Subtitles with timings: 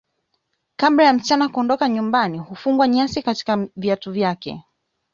[0.75, 4.63] Kabla ya msichana kuondoka nyumbani hufungwa nyasi katika viatu vyake